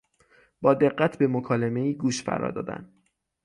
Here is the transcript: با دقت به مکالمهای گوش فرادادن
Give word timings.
با 0.61 0.73
دقت 0.73 1.17
به 1.17 1.27
مکالمهای 1.27 1.93
گوش 1.95 2.23
فرادادن 2.23 2.93